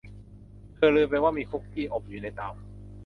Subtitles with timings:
[0.75, 2.49] เธอลืมไปว่ามีคุกกี้อบอยู่ในเตา